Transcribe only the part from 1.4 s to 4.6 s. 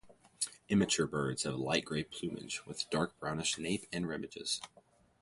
have light grey plumage with darker brownish nape and remiges.